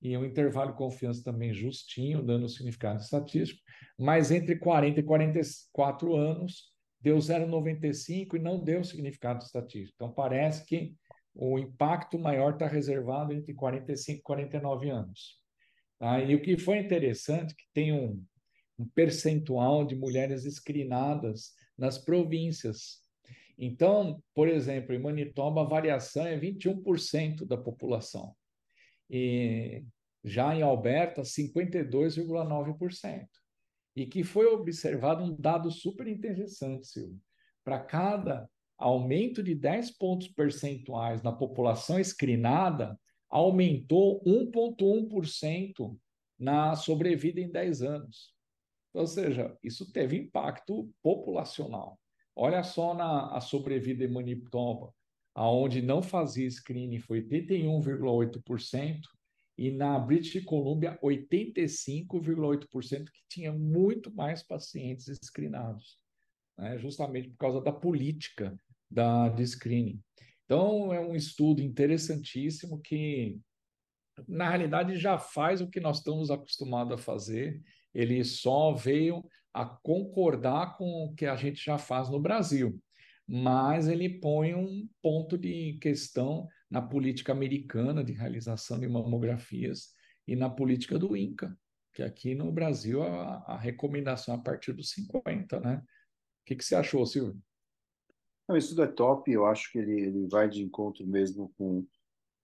e 0.00 0.16
o 0.16 0.24
intervalo 0.24 0.72
de 0.72 0.78
confiança 0.78 1.24
também 1.24 1.52
justinho, 1.52 2.22
dando 2.22 2.48
significado 2.48 3.00
estatístico, 3.00 3.60
mas 3.98 4.30
entre 4.30 4.56
40 4.56 5.00
e 5.00 5.02
44 5.02 6.14
anos, 6.14 6.64
deu 7.00 7.16
0,95 7.18 8.34
e 8.34 8.38
não 8.38 8.62
deu 8.62 8.84
significado 8.84 9.44
estatístico. 9.44 9.94
Então, 9.96 10.12
parece 10.12 10.64
que 10.66 10.94
o 11.34 11.58
impacto 11.58 12.18
maior 12.18 12.54
está 12.54 12.66
reservado 12.66 13.32
entre 13.32 13.54
45 13.54 14.18
e 14.18 14.22
49 14.22 14.90
anos. 14.90 15.40
Tá? 15.98 16.20
E 16.20 16.34
o 16.34 16.42
que 16.42 16.58
foi 16.58 16.78
interessante 16.78 17.54
que 17.54 17.64
tem 17.72 17.92
um, 17.92 18.22
um 18.78 18.86
percentual 18.88 19.84
de 19.84 19.94
mulheres 19.94 20.44
escrinadas 20.44 21.52
nas 21.76 21.98
províncias. 21.98 23.00
Então, 23.58 24.22
por 24.34 24.48
exemplo, 24.48 24.94
em 24.94 24.98
Manitoba, 24.98 25.62
a 25.62 25.68
variação 25.68 26.26
é 26.26 26.38
21% 26.38 27.46
da 27.46 27.56
população. 27.56 28.34
E 29.08 29.84
já 30.24 30.54
em 30.54 30.62
Alberta, 30.62 31.22
52,9% 31.22 33.26
e 33.96 34.06
que 34.06 34.22
foi 34.22 34.46
observado 34.46 35.24
um 35.24 35.34
dado 35.34 35.70
super 35.70 36.06
interessante, 36.06 36.86
Silvio. 36.86 37.18
Para 37.64 37.80
cada 37.80 38.48
aumento 38.76 39.42
de 39.42 39.54
10 39.54 39.96
pontos 39.96 40.28
percentuais 40.28 41.22
na 41.22 41.32
população 41.32 41.98
escrinada, 41.98 43.00
aumentou 43.28 44.22
1,1% 44.24 45.98
na 46.38 46.76
sobrevida 46.76 47.40
em 47.40 47.50
10 47.50 47.82
anos. 47.82 48.34
Ou 48.92 49.06
seja, 49.06 49.56
isso 49.62 49.90
teve 49.90 50.16
impacto 50.16 50.92
populacional. 51.02 51.98
Olha 52.34 52.62
só 52.62 52.94
na 52.94 53.34
a 53.34 53.40
sobrevida 53.40 54.04
em 54.04 54.12
Manitoba, 54.12 54.92
aonde 55.36 55.80
não 55.82 56.02
fazia 56.02 56.50
screening 56.50 56.98
foi 56.98 57.22
81,8%, 57.22 59.02
e 59.58 59.70
na 59.70 59.98
British 59.98 60.42
Columbia 60.44 60.98
85,8% 61.02 63.10
que 63.10 63.20
tinha 63.28 63.52
muito 63.52 64.14
mais 64.14 64.42
pacientes 64.42 65.06
screenados, 65.22 65.98
né? 66.58 66.78
justamente 66.78 67.28
por 67.28 67.36
causa 67.36 67.60
da 67.60 67.70
política 67.72 68.58
da, 68.90 69.28
de 69.28 69.46
screening. 69.46 70.02
Então, 70.44 70.90
é 70.92 70.98
um 71.00 71.14
estudo 71.14 71.60
interessantíssimo 71.60 72.80
que, 72.80 73.38
na 74.26 74.48
realidade, 74.48 74.98
já 74.98 75.18
faz 75.18 75.60
o 75.60 75.68
que 75.68 75.80
nós 75.80 75.98
estamos 75.98 76.30
acostumados 76.30 76.94
a 76.94 76.98
fazer, 76.98 77.60
ele 77.94 78.24
só 78.24 78.72
veio 78.72 79.22
a 79.52 79.66
concordar 79.66 80.78
com 80.78 81.04
o 81.04 81.14
que 81.14 81.26
a 81.26 81.36
gente 81.36 81.62
já 81.62 81.76
faz 81.78 82.08
no 82.08 82.20
Brasil, 82.20 82.80
mas 83.28 83.88
ele 83.88 84.20
põe 84.20 84.54
um 84.54 84.88
ponto 85.02 85.36
de 85.36 85.78
questão 85.80 86.48
na 86.70 86.80
política 86.80 87.32
americana 87.32 88.04
de 88.04 88.12
realização 88.12 88.78
de 88.78 88.88
mamografias 88.88 89.94
e 90.26 90.36
na 90.36 90.48
política 90.48 90.98
do 90.98 91.16
INCA, 91.16 91.56
que 91.94 92.02
aqui 92.02 92.34
no 92.34 92.52
Brasil 92.52 93.02
a, 93.02 93.44
a 93.46 93.56
recomendação 93.56 94.34
é 94.34 94.38
a 94.38 94.40
partir 94.40 94.72
dos 94.72 94.90
50, 94.90 95.60
né? 95.60 95.76
O 95.76 96.46
que, 96.46 96.56
que 96.56 96.64
você 96.64 96.76
achou, 96.76 97.04
Silvio? 97.04 97.40
Não, 98.48 98.56
isso 98.56 98.80
é 98.80 98.86
top, 98.86 99.30
eu 99.30 99.44
acho 99.46 99.72
que 99.72 99.78
ele, 99.78 100.00
ele 100.00 100.28
vai 100.28 100.48
de 100.48 100.62
encontro 100.62 101.04
mesmo 101.06 101.52
com, 101.56 101.84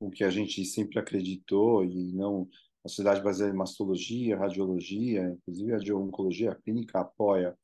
o 0.00 0.10
que 0.10 0.24
a 0.24 0.30
gente 0.30 0.64
sempre 0.64 0.98
acreditou 0.98 1.84
e 1.84 2.12
não 2.12 2.48
a 2.84 2.88
Sociedade 2.88 3.22
Brasileira 3.22 3.52
de 3.52 3.58
Mastologia, 3.58 4.36
Radiologia, 4.36 5.28
inclusive 5.28 5.72
a 5.72 5.78
de 5.78 5.92
Oncologia 5.92 6.54
Clínica 6.56 7.00
apoia 7.00 7.56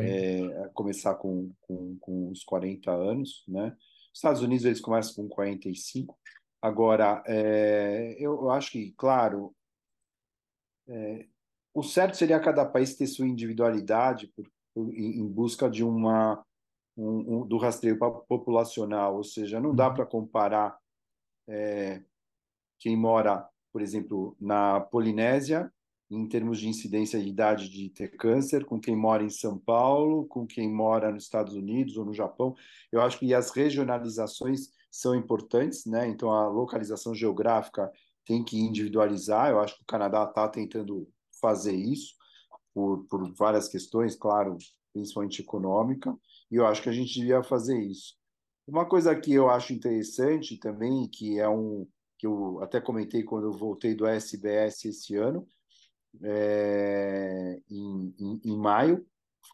é, 0.00 0.68
começar 0.74 1.14
com, 1.14 1.52
com, 1.60 1.96
com 1.98 2.30
os 2.30 2.44
40 2.44 2.90
anos, 2.90 3.44
né? 3.48 3.76
Estados 4.12 4.42
Unidos 4.42 4.64
eles 4.64 4.80
começam 4.80 5.24
com 5.24 5.28
45. 5.28 6.16
Agora, 6.62 7.22
é, 7.26 8.16
eu, 8.18 8.48
acho 8.50 8.72
que, 8.72 8.92
claro, 8.92 9.54
é, 10.88 11.26
o 11.74 11.82
certo 11.82 12.16
seria 12.16 12.40
cada 12.40 12.64
país 12.64 12.96
ter 12.96 13.06
sua 13.06 13.26
individualidade 13.26 14.28
por, 14.28 14.48
por, 14.72 14.94
em, 14.94 15.26
busca 15.26 15.68
de 15.68 15.82
uma 15.82 16.44
um, 16.96 17.40
um, 17.42 17.46
do 17.46 17.58
rastreio 17.58 17.98
populacional, 17.98 19.16
ou 19.16 19.24
seja, 19.24 19.60
não 19.60 19.74
dá 19.74 19.88
uhum. 19.88 19.94
para 19.94 20.06
comparar 20.06 20.78
é, 21.48 22.00
quem 22.78 22.96
mora, 22.96 23.48
por 23.72 23.82
exemplo, 23.82 24.36
na 24.40 24.80
Polinésia 24.80 25.72
em 26.10 26.28
termos 26.28 26.58
de 26.58 26.68
incidência 26.68 27.20
de 27.20 27.28
idade 27.28 27.68
de 27.68 27.88
ter 27.90 28.16
câncer, 28.16 28.64
com 28.64 28.78
quem 28.78 28.94
mora 28.94 29.22
em 29.22 29.30
São 29.30 29.58
Paulo, 29.58 30.26
com 30.26 30.46
quem 30.46 30.72
mora 30.72 31.10
nos 31.10 31.24
Estados 31.24 31.54
Unidos 31.54 31.96
ou 31.96 32.04
no 32.04 32.12
Japão. 32.12 32.54
Eu 32.92 33.00
acho 33.00 33.18
que 33.18 33.32
as 33.34 33.50
regionalizações 33.50 34.68
são 34.90 35.14
importantes, 35.14 35.86
né? 35.86 36.06
Então 36.08 36.30
a 36.30 36.48
localização 36.48 37.14
geográfica 37.14 37.90
tem 38.24 38.44
que 38.44 38.58
individualizar. 38.58 39.50
Eu 39.50 39.60
acho 39.60 39.76
que 39.76 39.82
o 39.82 39.86
Canadá 39.86 40.24
está 40.24 40.48
tentando 40.48 41.08
fazer 41.40 41.74
isso 41.74 42.14
por, 42.72 43.04
por 43.04 43.32
várias 43.34 43.68
questões, 43.68 44.14
claro, 44.14 44.56
principalmente 44.92 45.42
econômica, 45.42 46.16
e 46.50 46.56
eu 46.56 46.66
acho 46.66 46.82
que 46.82 46.88
a 46.88 46.92
gente 46.92 47.12
devia 47.18 47.42
fazer 47.42 47.78
isso. 47.80 48.14
Uma 48.66 48.86
coisa 48.86 49.14
que 49.14 49.32
eu 49.32 49.50
acho 49.50 49.72
interessante 49.72 50.58
também, 50.58 51.08
que 51.08 51.38
é 51.38 51.48
um 51.48 51.86
que 52.16 52.26
eu 52.26 52.62
até 52.62 52.80
comentei 52.80 53.22
quando 53.22 53.48
eu 53.48 53.52
voltei 53.52 53.94
do 53.94 54.06
SBS 54.06 54.84
esse 54.86 55.16
ano, 55.16 55.46
é, 56.22 57.60
em, 57.70 58.14
em, 58.18 58.40
em 58.44 58.56
maio, 58.56 59.06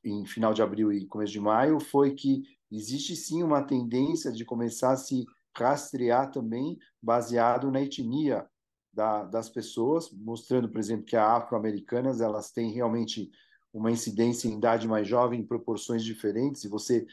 em 0.04 0.24
final 0.24 0.52
de 0.52 0.62
abril 0.62 0.92
e 0.92 1.06
começo 1.06 1.32
de 1.32 1.40
maio, 1.40 1.80
foi 1.80 2.14
que 2.14 2.42
existe 2.70 3.16
sim 3.16 3.42
uma 3.42 3.62
tendência 3.62 4.32
de 4.32 4.44
começar 4.44 4.92
a 4.92 4.96
se 4.96 5.24
rastrear 5.56 6.30
também 6.30 6.78
baseado 7.02 7.70
na 7.70 7.82
etnia 7.82 8.48
da, 8.92 9.24
das 9.24 9.48
pessoas, 9.48 10.10
mostrando, 10.12 10.68
por 10.68 10.78
exemplo, 10.78 11.04
que 11.04 11.16
as 11.16 11.42
afro-americanas 11.42 12.20
elas 12.20 12.50
têm 12.50 12.72
realmente 12.72 13.30
uma 13.72 13.90
incidência 13.90 14.48
em 14.48 14.56
idade 14.56 14.88
mais 14.88 15.06
jovem 15.06 15.40
em 15.40 15.46
proporções 15.46 16.04
diferentes, 16.04 16.64
e 16.64 16.68
você 16.68 17.06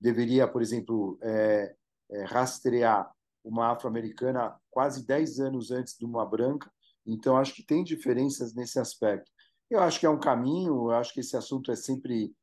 deveria, 0.00 0.46
por 0.46 0.62
exemplo, 0.62 1.18
é, 1.22 1.74
é, 2.10 2.24
rastrear 2.24 3.10
uma 3.42 3.72
afro-americana 3.72 4.56
quase 4.70 5.06
10 5.06 5.40
anos 5.40 5.70
antes 5.70 5.96
de 5.96 6.04
uma 6.04 6.24
branca, 6.24 6.70
então, 7.08 7.38
acho 7.38 7.54
que 7.54 7.62
tem 7.62 7.82
diferenças 7.82 8.54
nesse 8.54 8.78
aspecto. 8.78 9.30
Eu 9.70 9.80
acho 9.80 9.98
que 9.98 10.04
é 10.04 10.10
um 10.10 10.20
caminho, 10.20 10.74
eu 10.74 10.90
acho 10.90 11.12
que 11.12 11.20
esse 11.20 11.36
assunto 11.36 11.72
é 11.72 11.76
sempre 11.76 12.34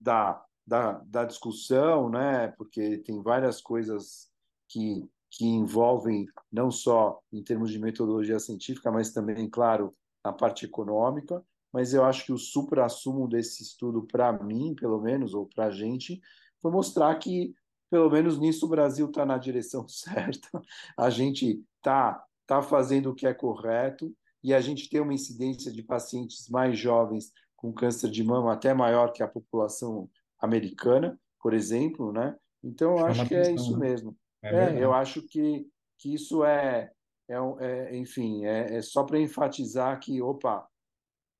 da, 0.00 0.40
da, 0.64 0.92
da 1.04 1.24
discussão, 1.24 2.08
né? 2.08 2.48
porque 2.56 2.98
tem 2.98 3.20
várias 3.20 3.60
coisas 3.60 4.28
que, 4.68 5.04
que 5.30 5.44
envolvem, 5.44 6.26
não 6.50 6.70
só 6.70 7.20
em 7.32 7.42
termos 7.42 7.72
de 7.72 7.78
metodologia 7.78 8.38
científica, 8.38 8.90
mas 8.90 9.12
também, 9.12 9.50
claro, 9.50 9.92
a 10.22 10.32
parte 10.32 10.64
econômica. 10.64 11.44
Mas 11.72 11.92
eu 11.92 12.04
acho 12.04 12.24
que 12.24 12.32
o 12.32 12.38
supra-sumo 12.38 13.28
desse 13.28 13.62
estudo, 13.62 14.06
para 14.06 14.32
mim, 14.32 14.74
pelo 14.74 15.00
menos, 15.00 15.34
ou 15.34 15.46
para 15.46 15.66
a 15.66 15.70
gente, 15.70 16.20
foi 16.62 16.70
mostrar 16.70 17.14
que, 17.16 17.52
pelo 17.90 18.08
menos 18.08 18.38
nisso, 18.38 18.64
o 18.66 18.68
Brasil 18.68 19.06
está 19.06 19.26
na 19.26 19.38
direção 19.38 19.86
certa. 19.88 20.48
A 20.96 21.10
gente 21.10 21.62
está 21.76 22.24
está 22.48 22.62
fazendo 22.62 23.10
o 23.10 23.14
que 23.14 23.26
é 23.26 23.34
correto 23.34 24.10
e 24.42 24.54
a 24.54 24.60
gente 24.60 24.88
tem 24.88 25.00
uma 25.02 25.12
incidência 25.12 25.70
de 25.70 25.82
pacientes 25.82 26.48
mais 26.48 26.78
jovens 26.78 27.30
com 27.54 27.72
câncer 27.72 28.10
de 28.10 28.24
mama 28.24 28.54
até 28.54 28.72
maior 28.72 29.12
que 29.12 29.22
a 29.22 29.28
população 29.28 30.08
americana, 30.40 31.20
por 31.42 31.52
exemplo, 31.52 32.10
né? 32.10 32.34
Então, 32.64 32.96
eu 32.96 33.06
acho 33.06 33.26
que 33.26 33.34
é 33.34 33.52
isso 33.52 33.76
né? 33.76 33.90
mesmo. 33.90 34.16
É, 34.42 34.48
é 34.48 34.82
eu 34.82 34.94
acho 34.94 35.22
que, 35.22 35.68
que 35.98 36.14
isso 36.14 36.42
é, 36.42 36.90
é, 37.28 37.36
é 37.60 37.96
enfim, 37.96 38.46
é, 38.46 38.76
é 38.76 38.82
só 38.82 39.04
para 39.04 39.20
enfatizar 39.20 40.00
que, 40.00 40.22
opa, 40.22 40.66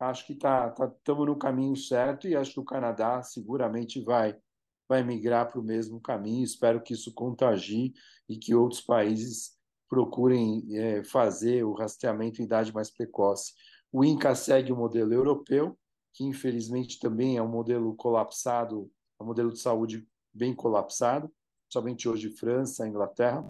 acho 0.00 0.26
que 0.26 0.34
tá, 0.34 0.70
tá, 0.70 0.86
estamos 0.86 1.26
no 1.26 1.36
caminho 1.36 1.76
certo 1.76 2.28
e 2.28 2.36
acho 2.36 2.52
que 2.52 2.60
o 2.60 2.64
Canadá 2.64 3.22
seguramente 3.22 4.00
vai 4.00 4.36
vai 4.88 5.02
migrar 5.02 5.46
para 5.46 5.60
o 5.60 5.62
mesmo 5.62 6.00
caminho. 6.00 6.42
Espero 6.42 6.80
que 6.80 6.94
isso 6.94 7.12
contagie 7.12 7.92
e 8.26 8.38
que 8.38 8.54
outros 8.54 8.80
países 8.80 9.57
procurem 9.88 10.64
é, 10.76 11.02
fazer 11.02 11.64
o 11.64 11.72
rastreamento 11.72 12.40
em 12.40 12.44
idade 12.44 12.72
mais 12.72 12.90
precoce. 12.90 13.54
O 13.90 14.04
INCA 14.04 14.34
segue 14.34 14.72
o 14.72 14.76
modelo 14.76 15.12
europeu, 15.12 15.78
que 16.12 16.24
infelizmente 16.24 16.98
também 16.98 17.36
é 17.36 17.42
um 17.42 17.48
modelo 17.48 17.94
colapsado, 17.94 18.90
é 19.18 19.22
um 19.22 19.26
modelo 19.26 19.52
de 19.52 19.60
saúde 19.60 20.06
bem 20.32 20.54
colapsado, 20.54 21.32
somente 21.72 22.08
hoje 22.08 22.30
França, 22.30 22.86
Inglaterra, 22.86 23.46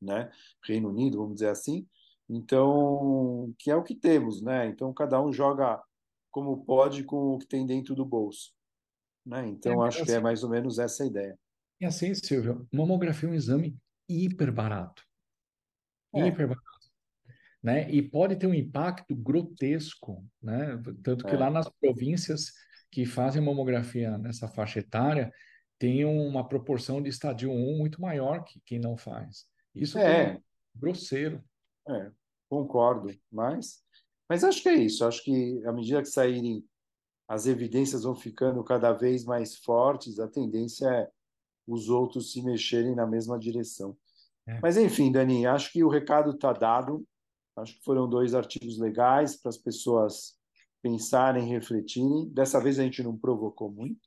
né, 0.00 0.30
Reino 0.64 0.88
Unido, 0.88 1.18
vamos 1.18 1.34
dizer 1.34 1.48
assim. 1.48 1.86
Então, 2.28 3.54
que 3.58 3.70
é 3.70 3.76
o 3.76 3.82
que 3.82 3.94
temos, 3.94 4.42
né? 4.42 4.66
Então 4.66 4.92
cada 4.92 5.20
um 5.22 5.32
joga 5.32 5.82
como 6.30 6.64
pode 6.64 7.04
com 7.04 7.34
o 7.34 7.38
que 7.38 7.46
tem 7.46 7.66
dentro 7.66 7.94
do 7.94 8.04
bolso, 8.04 8.52
né? 9.24 9.46
Então 9.46 9.84
é, 9.84 9.88
acho 9.88 9.98
assim, 9.98 10.06
que 10.06 10.12
é 10.12 10.20
mais 10.20 10.42
ou 10.42 10.50
menos 10.50 10.78
essa 10.78 11.04
a 11.04 11.06
ideia. 11.06 11.38
E 11.80 11.84
assim, 11.84 12.14
Silvio, 12.14 12.66
mamografia 12.72 13.28
é 13.28 13.32
um 13.32 13.34
exame 13.34 13.76
hiper 14.08 14.52
barato. 14.52 15.04
É. 16.14 16.26
Hiper 16.26 16.48
barato 16.48 16.72
né? 17.62 17.88
E 17.90 18.02
pode 18.02 18.36
ter 18.36 18.46
um 18.46 18.54
impacto 18.54 19.14
grotesco, 19.14 20.24
né? 20.42 20.82
Tanto 21.02 21.24
que 21.24 21.34
é. 21.34 21.38
lá 21.38 21.48
nas 21.48 21.68
províncias 21.68 22.52
que 22.90 23.06
fazem 23.06 23.40
mamografia 23.40 24.18
nessa 24.18 24.48
faixa 24.48 24.80
etária 24.80 25.32
tem 25.78 26.04
uma 26.04 26.46
proporção 26.46 27.02
de 27.02 27.08
estadio 27.08 27.50
1 27.50 27.78
muito 27.78 28.00
maior 28.00 28.44
que 28.44 28.60
quem 28.64 28.78
não 28.78 28.96
faz. 28.96 29.46
Isso 29.74 29.98
é 29.98 30.40
grosseiro. 30.74 31.42
É, 31.88 32.10
concordo, 32.48 33.10
mas 33.30 33.82
mas 34.28 34.44
acho 34.44 34.62
que 34.62 34.68
é 34.68 34.74
isso. 34.74 35.04
Acho 35.04 35.22
que 35.22 35.64
à 35.66 35.72
medida 35.72 36.00
que 36.00 36.08
saírem 36.08 36.64
as 37.28 37.46
evidências 37.46 38.02
vão 38.02 38.14
ficando 38.14 38.62
cada 38.64 38.92
vez 38.92 39.24
mais 39.24 39.56
fortes, 39.56 40.18
a 40.18 40.28
tendência 40.28 40.86
é 40.86 41.10
os 41.66 41.88
outros 41.88 42.32
se 42.32 42.42
mexerem 42.42 42.94
na 42.94 43.06
mesma 43.06 43.38
direção. 43.38 43.96
É. 44.46 44.58
Mas 44.60 44.76
enfim, 44.76 45.10
Dani, 45.12 45.46
acho 45.46 45.72
que 45.72 45.84
o 45.84 45.88
recado 45.88 46.32
está 46.32 46.52
dado. 46.52 47.06
Acho 47.56 47.74
que 47.74 47.84
foram 47.84 48.08
dois 48.08 48.34
artigos 48.34 48.78
legais 48.78 49.36
para 49.36 49.50
as 49.50 49.58
pessoas 49.58 50.36
pensarem, 50.82 51.48
refletirem. 51.48 52.28
Dessa 52.30 52.60
vez 52.60 52.78
a 52.78 52.82
gente 52.82 53.02
não 53.02 53.16
provocou 53.16 53.70
muito, 53.70 54.00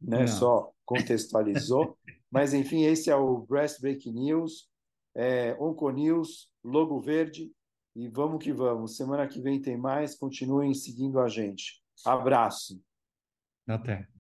né? 0.00 0.20
Não. 0.20 0.26
Só 0.26 0.72
contextualizou. 0.84 1.98
Mas 2.30 2.54
enfim, 2.54 2.84
esse 2.84 3.10
é 3.10 3.16
o 3.16 3.38
Breast 3.38 3.80
Break 3.80 4.10
News, 4.10 4.70
é, 5.14 5.54
Onco 5.60 5.90
News, 5.90 6.50
logo 6.64 7.00
verde. 7.00 7.52
E 7.94 8.08
vamos 8.08 8.42
que 8.42 8.52
vamos. 8.52 8.96
Semana 8.96 9.28
que 9.28 9.40
vem 9.40 9.60
tem 9.60 9.76
mais. 9.76 10.14
Continuem 10.14 10.72
seguindo 10.72 11.20
a 11.20 11.28
gente. 11.28 11.82
Abraço. 12.06 12.80
Até. 13.66 14.08